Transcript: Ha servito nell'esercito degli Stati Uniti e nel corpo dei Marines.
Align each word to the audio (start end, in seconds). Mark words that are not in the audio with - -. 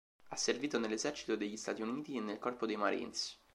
Ha 0.29 0.35
servito 0.35 0.79
nell'esercito 0.79 1.35
degli 1.35 1.55
Stati 1.57 1.83
Uniti 1.83 2.17
e 2.17 2.21
nel 2.21 2.39
corpo 2.39 2.65
dei 2.65 2.75
Marines. 2.75 3.37